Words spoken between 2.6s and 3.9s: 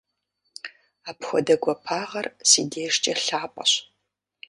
дежкӀэ лъапӀэщ.